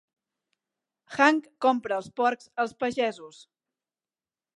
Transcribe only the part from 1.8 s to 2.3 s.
els